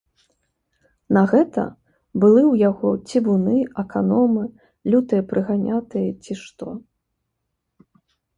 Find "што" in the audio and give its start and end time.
6.43-6.65